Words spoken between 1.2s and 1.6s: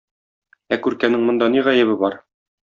монда